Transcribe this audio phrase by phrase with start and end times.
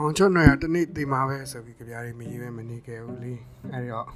[0.00, 3.34] မောင်ချွတ်နွယ်ကတနေ့တေးမှာပဲဆိုပြီးကြပြားတွေမရေးပဲမနေခဲ့ဘူးလေ
[3.72, 4.06] အဲဒီတော့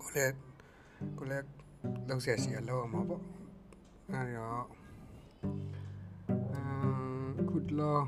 [0.00, 0.34] ကိုလည်း
[1.18, 1.46] ကိုလည်း
[2.08, 3.22] လောက်ဆက်စီအလောက်အောင်ပါပေါ့
[4.12, 4.66] အဲဒီတော့
[6.54, 7.98] အမ်ခုလော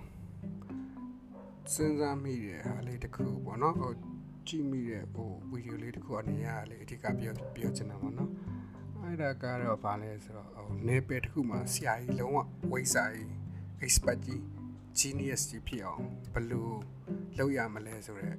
[1.75, 3.93] စဉ်းစားမိတဲ့ဟာလေးတစ်ခုပေါ့နော်ဟို
[4.49, 8.31] ကြည့်မိတဲ့ဟိုဗီဒီယိုလေးတစ်ခုအနေရလေအဓိကပြောပြောချင်တာပေါ့နော်
[9.03, 12.39] အဲ့ဒါကတော့ဗာလဲဆိုတော့ဟိုနေပယ်တစ်ခုမှာဆရာကြီးလုံးဝ
[12.73, 13.29] ဝိစာကြီး
[13.85, 14.60] expert ကြီး
[14.99, 16.05] genius ကြီးဖြစ်အောင်
[16.35, 16.71] ဘယ်လို
[17.39, 18.39] လုပ်ရမလဲဆိုတော့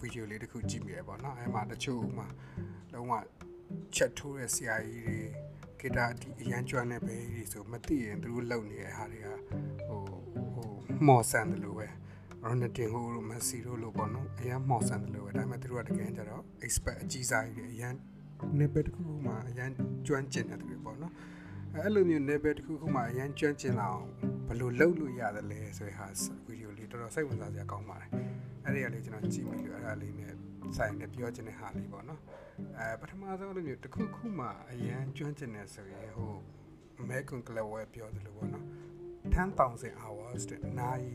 [0.00, 2.26] ဗီဒီယိုလေးတစ်ခုကြည့်မိရပေါ့နော်အဲ့မှာတချို့မှာ
[2.92, 3.12] လုံးဝ
[3.94, 5.18] ချက်ထိုးတဲ့ဆရာကြီးတွေ
[5.80, 9.28] ဂီတာဒီအရန်ကျွမ်းတဲ့ဘေးတွေဆိုမသိရင်သူတို့လုပ်နေတဲ့ဟာတွေက
[9.88, 10.00] ဟို
[10.54, 10.70] ဟို
[11.06, 11.86] မော်ဆန်တယ်လို့ပဲ
[12.42, 17.94] ရိုနတင်ဟိုမက်ဆီတို့လို့ပေါ့နော်အရန်မော်ဆန်တယ်လို့ပဲဒါပေမဲ့သူတို့ကတကယ်ကြတော့ expert အကြီးစားကြီးတွေအရန်
[18.58, 19.70] နေပတစ်ခုမှာအရန်
[20.06, 21.12] ကျွမ်းကျင်တဲ့သူတွေပေါ့နော်
[21.76, 24.08] အဲ့လိုမျိုး level တစ်ခုခုမှအရန်ကျွမ်းကျင်လာအောင်
[24.46, 26.06] ဘယ်လိုလုပ်လို့ရတယ်လဲဆိုတဲ့ဟာ
[26.46, 28.10] ဗီဒီယိုလေးတော်တော်စိတ်ဝင်စားစရာကောင်းပါတယ်
[28.64, 30.32] အဲ့ဒီကလေးကျွန်တော်ကြည့်မိလို့အဲ့ဒါလေးနဲ့
[30.76, 32.20] ဆိုင်နဲ့ပြောချင်တဲ့ဟာလေးပေါ့နော်
[32.78, 36.34] အဲပထမဆုံးလိုမျိုးတစ်ခုခုမှအရန်ကျွမ်းကျင်နေဆိုရင်ဟို
[37.02, 38.66] American Club ဝဲပြောသလိုပေါ့နော်
[39.34, 41.08] 10000 hours တဲ့နိုင်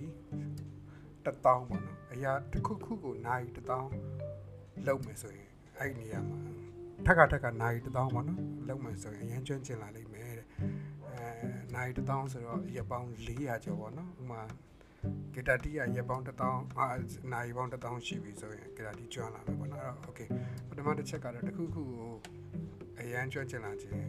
[1.26, 6.40] 1000ပေါ့နော်အရာတစ်ခုခုကိုနိုင်1000လုပ်မယ်ဆိုရင်အဲ့ဒီနေရာမှာ
[7.06, 8.40] ထက်ကထက်ကနိုင်1000ပေါ့နော်
[8.70, 10.19] လုပ်မယ်ဆိုရင်အရန်ကျွမ်းကျင်လာလိမ့်မယ်
[11.80, 14.42] တဲ့အဲနိုင်1000ဆိုတော့ရက်ပေါင်း400ကျော်ပေါ့နော်ဥမာ
[15.34, 16.88] ဂီတာတီးရရက်ပေါင်း1000အာ
[17.34, 20.28] နိုင်ပေါင်း1000ရှိပြီဆိုရင်ဂီတာတီးကျွမ်းလာမယ်ပေါ့နော်အဲ့တော့ okay
[20.70, 22.14] ပထမတစ်ချက်ကတော့တစ်ခုခုကို
[23.00, 24.02] အရန်ကျွမ်းကျင်လာခြင်း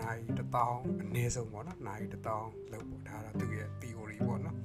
[0.00, 4.56] နိုင်1000အနည်းဆုံးပေါ့နော်နိုင်1000လောက်ပေါ့ဒါကတော့သူ့ရဲ့ theory ပေါ့နော်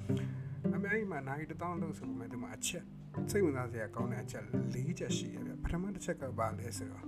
[0.73, 2.83] အမေအဲ့မှာနိုင်1000လောက်ဆိုပေမဲ့ဒီမှာအချက်
[3.29, 4.43] စိတ်ဝင်စားစရာကောင်းတဲ့အချက်
[4.75, 7.05] ၄ချက်ရှိရပြပထမတစ်ချက်ကဘာလဲဆိုတော့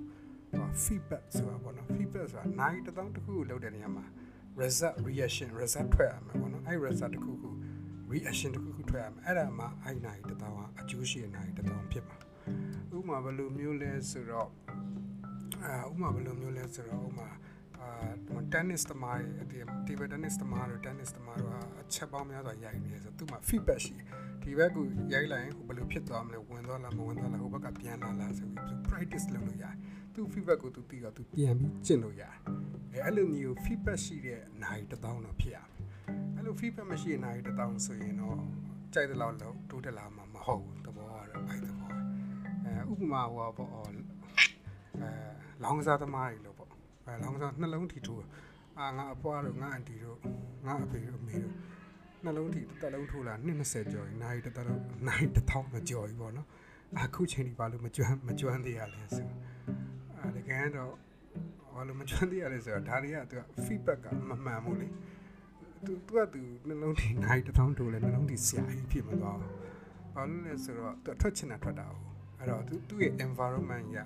[0.84, 4.06] feedback ဆိုတာပေါ့နော် feedback ဆိုတာနိုင်တစ်တောင်းတစ်ခုကိုလုပ်တဲ့နေရာမှာ
[4.62, 7.50] result reaction result ထွက်ရမှာပေါ့နော်အဲ့ result တစ်ခုခု
[8.14, 12.18] reaction တစ်ခုခုထွက်ရမှာအဲ့ဒါမှအဲ့နိုင်တစ်တောင်းကအကျိုးရှိတဲ့နိုင်တစ်တောင်းဖြစ်မှာ
[12.98, 14.50] ဥပမာဘယ်လိုမျိုးလဲဆိုတော့
[15.64, 17.30] အာဥပမာဘယ်လိုမျိုးလဲဆိုတော့ဥပမာ
[17.86, 19.20] အာတန်နစ်သမား
[19.52, 21.52] တွေဒီဘက်တန်နစ်သမားတို့တန်နစ်သမားတို့
[21.82, 23.96] အချက်ပေါင်းများစွာရိုက်နေတယ်ဆိုသူ့မှာ feedback ရှိ
[24.44, 24.78] ဒီဘက်က
[25.14, 29.76] ရိုက်လိုက်ရင်ဟိုဘယ်လိုဖြစ်သွားမလဲဝင်သွားလားမဝင်သွားလားဟိုဘက်ကပြန်လာလားဆိုပြီးသူ practice လုပ်လို့ရတယ်
[30.14, 32.34] သူ feedback ကိုသူသိတော့သူပြန်ပြီးကျင့်လို့ရတယ်
[32.94, 35.72] အဲအဲ့လိုမျိုး feedback ရှိတဲ့နိုင်တစ်တောင်းတော့ဖြစ်ရမယ်
[36.36, 38.38] အဲ့လို feedback မရှိတဲ့နိုင်တစ်တောင်းဆိုရင်တော့
[38.94, 41.90] ကြိုက်တဲ့လောက်လုံးတိုးတက်လာမှာမဟုတ်ဘူးသဘောကတော့အဲ့သဘော
[42.66, 43.90] အဲဥပမာဟိုပေါ့အဲ
[45.64, 46.65] လောင်းစားသမားတွေလို့ပေါ့
[47.06, 48.22] အဲလောင်းစားနှလုံးထီထိုး
[48.80, 50.18] အာငါအဖွားတို့ငါအန်တီတို့
[50.66, 51.54] ငါအဖေတို့အမေတို့
[52.24, 53.34] နှလုံးထီတစ်လုံးထိုးလာ
[53.64, 56.48] 20ကျော်ရင်နိုင်တစ်လုံးနိုင်တစ်ထောင်မကျော်ဘူးပေါ့နော်
[57.00, 59.28] အခုချိန်ဒီဘာလို့မကျွမ်းမကျွမ်းသေးရလဲဆို
[60.20, 60.94] အဲတကယ်တော့
[61.74, 64.88] ဘာလို့မကျွမ်းသေးရလဲဆိုတော့ဒါတွေကသူက feedback ကမမှန်ဘူးလေ
[65.86, 69.54] သူသူကသူနှလုံးထီနိုင်တစ်ထောင်ထိုးလဲနှလုံးထီဆရာကြီးဖြစ်မသွားဘူး
[70.16, 72.04] ဘာလို့လဲဆိုတော့သူထွက်ချင်တာထွက်တာဟုတ်
[72.40, 74.00] အဲ့တော့သူသူ့ရဲ့ environment ရ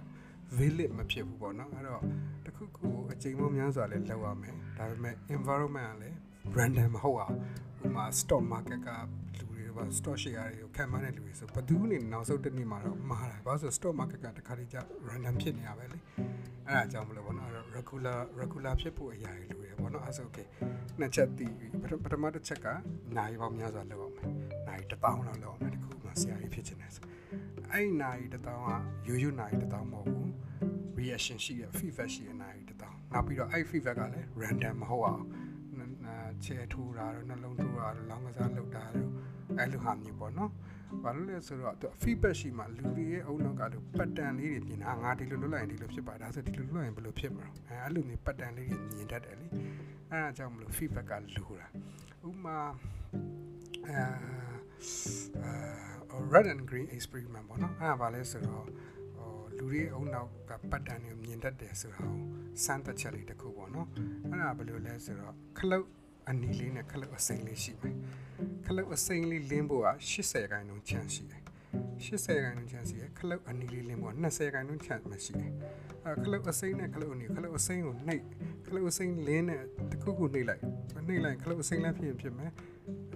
[0.58, 2.04] valid မဖြစ်ဘူးပေါ့နော်အဲ့တော့
[2.46, 6.18] တခုခုအချိန်ပေါင်းများစွာလဲလောက်ရမယ်ဒါပေမဲ့ environment ကလည်း
[6.58, 7.36] random မဟုတ်အောင်
[7.86, 8.90] ဥပမာ stock market က
[9.38, 14.78] လူတွေပါ stock share တွေကိုခံမှန်းတဲ့လူတွေဆိုဘယ်သူနေနောက်ဆုံးတစ်နေ့မှာတော့မှားတာဘာလို့ဆို stock market ကတခါတည်းကျ
[15.10, 15.98] random ဖြစ်နေရပဲလေ
[16.68, 20.48] အဲ့ဒါကြောင့်မလို့ပေါ့နော် regular regular ဖြစ်ဖို့အရာတွေလိုရပေါ့နော်အဲ့ဆို okay
[21.00, 21.54] နှစ်ချက်တည်
[22.04, 22.68] ပထမတစ်ချက်က
[23.18, 24.30] နိုင်ပေါင်းများစွာလောက်အောင်မယ်
[24.68, 27.06] နိုင်1000လောက်လောက်အောင်မယ်ဒီခုမှဆရာကြီးဖြစ်ချင်တယ်ဆို
[27.72, 30.29] အဲ့နိုင်1000ကရိုးရိုးနိုင်1000မဟုတ်ဘူး
[31.00, 35.26] reaction ရှိရ feedback ရှိရနိုင်1000နောက်ပြီးတော့အဲ့ feedback ကလည်း random မဟုတ်အောင်
[36.46, 39.10] ချဲထိုးတာတော့နှလုံးထိုးတာတော့လောင်းကစားလုပ်တာတော့
[39.58, 40.52] အဲ့လိုဟာမျိုးပေါ့နော်။
[41.04, 49.48] ဘာလို့လဲဆိုတော့သူ feedback ရှိမှလူတွေရဲ့အုံနောက်ကလို့ pattern လေးတွေပြင်တာငါဒီလိုလုပ်လိုက်ရင်ဒီလိုဖြစ်ပါဒါဆိုဒီလိုလုပ်ရင်ဘယ်လိုဖြစ်မှာလဲ။အဲအဲ့လိုမျိုး pattern လေးတွေမြင်တတ်တယ်လေ။
[50.12, 51.68] အဲအားကြောင့်မလို့ feedback ကလိုတာ။
[52.28, 52.58] ဥပမာ
[53.88, 54.04] အာ
[55.44, 58.66] အာ red and green experiment ပေါ့နော်။အဲဒါဘာလဲဆိုတော့
[59.60, 62.16] လူတွေအုံနောက်ကပတ်တန်တွေမြင်တတ်တယ်ဆိုတာကို
[62.64, 63.88] စမ်းသပ်ချက်လေးတစ်ခုပေါ့နော်
[64.32, 65.88] အဲ့ဒါဘယ်လိုလဲဆိုတော့ခလုတ်
[66.30, 67.96] အနီလေးနဲ့ခလုတ်အစိမ်းလေးရှိမယ်
[68.68, 71.44] ခလုတ်အစိမ်းလေးလင်းဖို့က80ခိုင်နှုန်းချန်ရှိတယ်
[72.06, 75.52] 80ခိုင်နှုန်းချန်ရှိတယ်ခလုတ်အနီလေးလင်းဖို့20ခိုင်နှုန်းချန်မရှိတယ်
[76.06, 78.24] အဲခလုတ်အစိမ်းနဲ့ခလုတ်အနီခလုတ်အစိမ်းကိုနှိပ်
[78.68, 79.62] ခလုတ်အစိမ်းလင်းနဲ့
[79.92, 80.64] တခုခုနှိပ်လိုက်
[81.08, 82.52] နှိပ်လိုက်ခလုတ်အစိမ်းလည်းဖြစ်ရင်ဖြစ်မယ်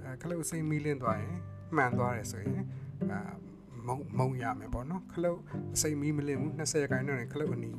[0.06, 1.38] အဲခလုတ်အစိမ်းမီးလင်းသွားရင်
[1.76, 2.64] မှန်သွားတယ်ဆိုရင်
[3.12, 3.20] အာ
[3.88, 5.40] မုံမုံရမယ်ပေါ့နော်ခလုတ်
[5.76, 7.72] အစိမ်မီးမလင်းဘူး20ခိုင်နှုန်းနဲ့ခလုတ်အနီ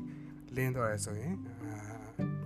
[0.56, 1.34] လင်းသွားတယ်ဆိုရင်
[1.64, 1.76] အာ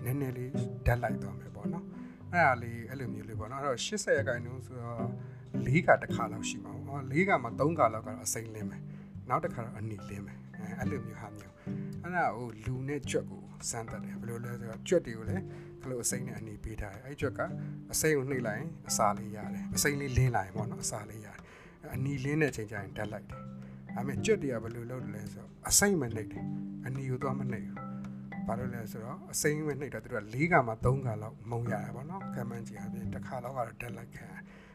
[0.04, 0.50] နည်းနည်းလေး
[0.86, 1.84] ဓာတ်လိုက်သွားမယ်ပေါ့နော်
[2.32, 5.02] အဲ့ဒါလေးအဲ့လိုမျိုးလေးပေါ့နော်အဲ့တော့80ခိုင်နှုန်းဆိုတော့
[5.66, 8.82] ၄ခါတစ်ခါလောက်ရှိမှာပေါ့ဟော၄ခါမှာ၃ခါလောက်ကတော့အစိမ်လင်းမယ်
[9.28, 11.54] နောက်တစ်ခါတော့အနီလင်းမယ်အဲအဲ့လိုမျိုးဟာမျိုး
[12.02, 15.44] အဲ့ဒါဟိုလူနဲ့ကြွက်ကိုစမ်းတတ်တယ်ဘယ်လိုလဲဆိုတော့ကြွက်တွေကိုလည်း
[15.82, 17.40] ခလုတ်အစိမ်နဲ့အနီပေးထားတယ်အဲ့ကြွက်က
[17.92, 21.38] အစိမ်ကိုနှိပ်လိုက်ရင်အစာလေးရတယ်အစိမ်လေးလင်းလိုက်ရင်ပေါ့နော်အစာလေးရတယ်
[21.94, 23.42] အနီလင်းတဲ့ချိန်ကျရင်တက်လိုက်တယ်
[23.94, 26.44] ဒါပေမဲ့ကြွတ်တွေကဘယ်လိုလုပ်လဲဆိုတော့အစိမ့်မနှိပ်တယ်
[26.86, 30.76] အနီကိုသွားမနှိပ်ဘူးဘာလို့လဲဆိုတော့အစိမ့်မနှိပ်တော့သူတို့က၄ကမှ၃
[31.06, 34.28] ကလောက်မုံရတယ်ပေါ့နော်ခံမှန်းကြည့်အပြင်တစ်ခါတော့ကတော့တက်လိုက်ခံ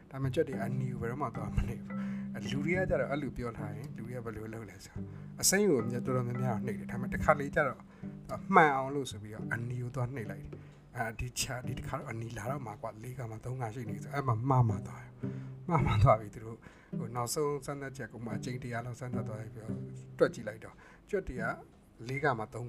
[0.09, 5.05] ဒါပေမဲ့ကြွတ်တွေအနီကိုဘယ်တော့မှသွားမနှိပ်ဘူးလူတွေကကြတော့အဲ့လိုပြောထားရင်လူတွေကဘယ်လိုလုပ်လဲဆိုတော့
[5.41, 7.79] အစိမ့်ကိုတော်တော်များများနှိပ်တယ်ဒါပေမဲ့တစ်ခါလေးကြတော့
[8.55, 10.61] မှန်အောင်လို့ဆိုပြီးတော့အနီကိုသွားနှိပ်လိုက်တယ်
[10.97, 15.13] အဲဒီချာဒီတစ်ခါတော့အနီလာတော့မှာကွာ၄ကမှ၃ကရှိနေဆိုအဲ့မှာမှားမှာသွားတယ်
[15.69, 16.67] မှားမှာသွားပြီသူတို့ဟို
[17.15, 19.73] နောက်ဆုံးစမ်းသပ်ချက်ကမှအချိန်တရားလောက်စမ်းသပ်သွားပြီးတော့
[20.19, 20.75] တွက်ကြည့်လိုက်တော့
[21.09, 21.55] ကျွတ်တရား
[22.09, 22.67] ၄ကမှ၃ကပဲ၃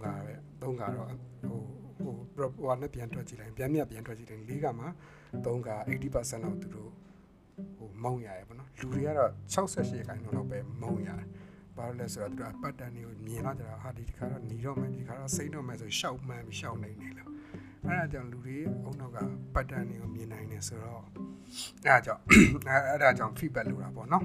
[0.61, 1.59] ကတော့ဟို
[2.03, 2.15] ဟို
[2.63, 4.87] ဟိုနဲ့ပြန်တွက်ကြည့်လိုက်ပြန်မြပြန်တွက်ကြည့်လိုက်၄ကမှ
[5.45, 6.91] ၃က80%လောက်သူတို့
[7.77, 11.29] ဟိုမုံရတယ်ပေါ့နော်လူတွေကတော့68ခိုင်နှုန်းလောက်ပဲမုံရတယ်
[11.77, 17.31] ဘာလို့လဲဆိုတော့သူတို့ပတ်တန်တွေကိုမြင်တော့ကြတာဟာဒီတစ်ခါတော့หนีတော့မယ်ဒီခါတော့စိမ့်တော့မယ်ဆိုရှောက်မှန်းပြီးရှောက်နေနေလို့
[17.89, 19.19] အဲ့ဒါကြောင့်လူတွေအုံနောက်က
[19.55, 21.03] ပတ်တန်တွေကိုမြင်နိုင်နေဆိုတော့
[21.87, 22.23] အဲ့ဒါကြောင့်
[22.91, 24.25] အဲ့ဒါကြောင့် feedback လုပ်တာပေါ့နော်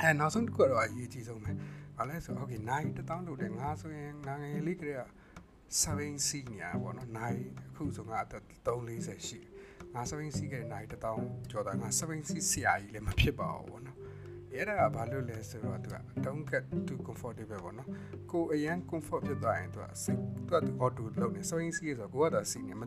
[0.00, 1.50] အဲနောက်ဆုံးတစ်ခုတော့အရေးကြီးဆုံးပဲ
[1.96, 5.02] ဘာလဲဆို okay နိုင်တထောင်လို့တယ်ငါဆိုရင်ငါငယ်လေးကလေးက
[5.82, 9.38] 7စီးညာပေါ့နော်နိုင်အခုဆိုငါအသက်340ရှိ
[9.94, 13.98] ငါ7စီးခဲ့နိုင်တထောင်ကျော်တာငါ7စီးဆရာကြီးလည်းမဖြစ်ပါဘူးပေါ့နော်
[14.54, 17.88] အဲ့ဒါကဘာလို့လဲဆိုတော့သူက don't get too comfortable ပေါ့နော်
[18.30, 20.18] ကိုအရန် comfort ဖြစ်သွားရင်သူကစိတ်
[20.66, 22.82] သူက auto လုပ်နေ swing စီးဆိုတော့ကိုကသာစီးနေမ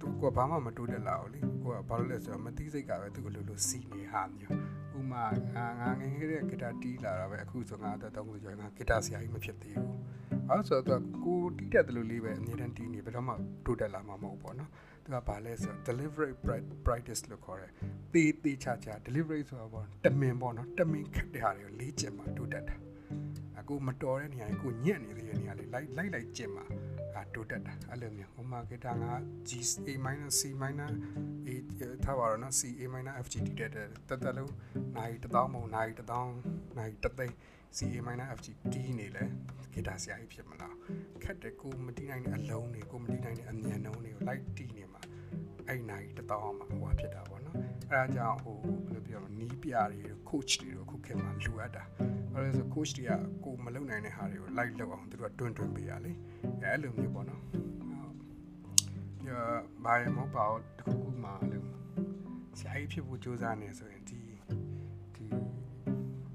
[0.00, 4.56] သူကဘာမှမတိုးတက်လာဘူးလေကိုကဘာလို့လဲဆိုတော့မသိစိတ်ကပဲသူကလိုလိုစီးနေဟာမျိုး
[4.98, 9.94] ဥမာငါငါငယ်ခဲ့တဲ့ဂီတာတီးလာတာပဲအခုဆိုငါအသက်3ခုကျော်ငါဂီတာဆရာကြီးမဖြစ်သေးဘူး
[10.50, 14.70] အဲဆိုတော့ကိုတီးတတ်တယ်လို့လေးပဲအမြဲတမ်းတီးနေဘယ်တော့မှတိုးတက်လာမှာမဟုတ်ဘူးပေါ့နော်
[15.02, 16.32] သူကဘာလဲဆိုတော့ delivery
[16.86, 17.72] practice လို့ခေါ်တယ်
[18.14, 22.76] တေးတေးချာချာ delivery ဆိုတော့ပေါ့တမင်ပေါ့နော်တမင်ခက်တဲ့ဟာတွေကိုလေ့ကျင့်မှတိုးတက်တာ
[23.58, 26.66] အခုမတော်တဲ့နေရာကိုညံ့နေတဲ့နေရာလေးလိုက်လိုက်လိုက်ကျင့်မှအာ
[27.34, 29.04] တိုးတက်တာအဲ့လိုမျိုးဟိုမှာဂီတာက
[29.48, 29.50] G
[29.88, 30.92] A minor C minor
[31.46, 31.48] A
[32.04, 34.54] ထားပါတော့နော် C A minor F G D တက်တက်တက်လုံး
[34.96, 36.34] နိုင်တသောင်းမုံနိုင်တသောင်း
[36.78, 37.34] နိုင်တသိန်း
[37.76, 39.24] C A minor F G D နေလဲ
[39.72, 40.74] ဂီတာဆရာကြီးဖြစ်မလား
[41.22, 45.02] ခက်တယ်ကိုမတီးနိုင်တဲ့အလုံးတွေကိုမတီးနိုင်တဲ့အမြန်နှုံးတွေကိုလိုက်တီးနေမှာ
[45.68, 47.56] အဲ့နိုင်တသောင်းမှာဟိုဖြစ်တာပေါ့နော်
[47.90, 50.00] အဲဒါကြောင့်ဟိုဘယ်လိုပြောမလဲနီးပြတွေ
[50.30, 51.82] coach တွေတော့ခုခေတ်မှာလိုအပ်တာ
[52.34, 53.10] ဘာလို့လဲဆို coach တွေက
[53.44, 56.12] ကိုမလုပ်နိုင်တဲ့ဟာတွေကို live လုပ်အောင်သူတို့ကတွန်းတွန်းပေးရလေ
[56.60, 57.42] အဲအဲ့လိုမျိုးပေါ့နော်
[59.22, 59.30] ပြ
[59.84, 61.66] ဘာမှမဟုတ်ပါဘူးတခုခုမှလို့
[62.58, 64.20] ဆရာကြီးဖြစ်ဖို့ကြိုးစားနေဆိုရင်ဒီ
[65.14, 65.26] ဒီ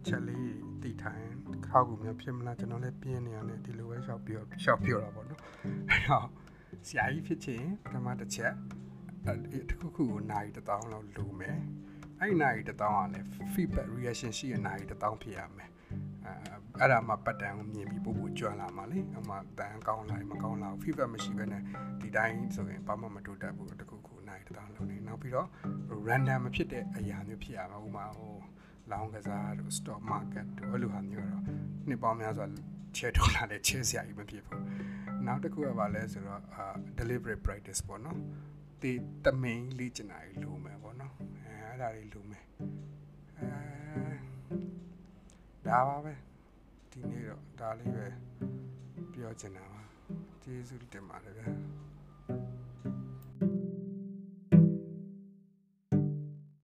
[0.08, 1.26] ချက်လေးတည်ထိုင်
[1.68, 5.40] ခောက်ကူမျိုးဖြစ်မလားကျွန်တော်လည်းပြင်းနေရတယ်ဒီလိုပဲရှောက်ပြောရှောက်ပြောတာပေါ့နော်
[5.90, 6.28] အဲ့တော့
[6.88, 8.54] ဆရာကြီးဖြစ်ချင်ပထမတစ်ချက်
[9.28, 11.60] အဲတခုခုကိုနိုင်တထောင်လောက်လိုမယ်
[12.20, 15.70] အဲ့နိုင်တထောင်ကလည်း feedback reaction ရှိတဲ့နိုင်တထောင်ဖြစ်ရမယ်
[16.30, 16.50] အဲ
[16.80, 21.62] အဲ့ဒါမှပတ်တန်ကိုမြင်ပြီးပို့ပို့ကြွလာမှာလေအမှတန်ကောင်းလာမကောင်းလာဘူး feedback မရှိဘဲနဲ့
[22.02, 25.48] ဒီတိုင်းဆိုရင်ဘာမှမတိုးတက်ဘူးတခုခုနိုင်တထောင်လုံးနေနောက်ပြီးတော့
[26.08, 28.36] random မဖြစ်တဲ့အရာမျိုးဖြစ်ရမှာဥပမာဟို
[28.92, 31.44] လောင်းကစားတို့ stock market တို့အဲ့လိုဟာမျိုးတော့
[31.88, 32.46] နှစ်ပေါင်းများစွာ
[32.98, 34.62] ချဲထုံးလာတဲ့ချဲစရာကြီးမဖြစ်ဘူး
[35.26, 36.42] နောက်တစ်ခုကဘာလဲဆိုတော့
[36.98, 38.18] deliberate practice ပေါ့နော်
[38.82, 38.92] ဒီ
[39.26, 41.14] တမင်လေ့ကျင့်တာကြီးလိုမယ်ပေါ့နော်
[41.46, 42.79] အဲအဲ့ဒါတွေလိုမယ်အဲ
[45.70, 46.14] ဒါပါပဲ
[46.92, 48.08] ဒီနေ့တော့ဒါလေးပဲ
[49.14, 49.82] ပြောချင်တာပါ
[50.44, 51.48] ကျေးဇူးတင်ပါတယ်ဗျာ